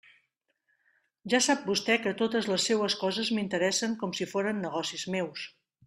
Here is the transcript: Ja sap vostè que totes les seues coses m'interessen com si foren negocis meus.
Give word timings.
Ja 1.33 1.41
sap 1.49 1.67
vostè 1.71 1.97
que 2.07 2.15
totes 2.23 2.49
les 2.53 2.65
seues 2.71 2.95
coses 3.05 3.33
m'interessen 3.39 3.95
com 4.03 4.19
si 4.21 4.29
foren 4.35 4.67
negocis 4.67 5.07
meus. 5.19 5.47